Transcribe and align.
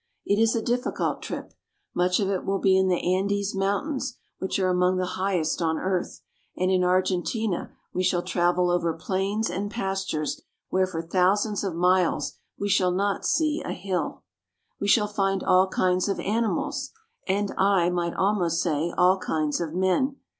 It 0.25 0.41
is 0.41 0.55
a 0.55 0.63
difficult 0.63 1.21
trip. 1.21 1.53
Much 1.93 2.19
of 2.19 2.27
it 2.27 2.43
will 2.43 2.57
be 2.57 2.75
in 2.75 2.87
the 2.87 3.13
Andes 3.15 3.53
Mountains, 3.53 4.17
which 4.39 4.57
are 4.57 4.67
among 4.71 4.97
the 4.97 5.05
highest 5.13 5.61
on 5.61 5.77
earth, 5.77 6.21
and 6.57 6.71
in 6.71 6.83
Argentina 6.83 7.71
we 7.93 8.01
shall 8.01 8.23
travel 8.23 8.71
over 8.71 8.95
plains 8.95 9.47
and 9.51 9.69
pastures 9.69 10.41
where 10.69 10.87
for 10.87 11.03
thousands 11.03 11.63
of 11.63 11.75
miles 11.75 12.39
we 12.57 12.67
shall 12.67 12.91
not 12.91 13.27
see 13.27 13.61
a 13.63 13.73
hill. 13.73 14.23
We 14.79 14.87
shall 14.87 15.07
find 15.07 15.43
all 15.43 15.67
kinds 15.67 16.09
of 16.09 16.19
animals 16.19 16.89
and, 17.27 17.51
I 17.55 17.91
might 17.91 18.15
almost 18.15 18.59
say, 18.59 18.91
all 18.97 19.19
kinds 19.19 19.61
of 19.61 19.75
men. 19.75 20.15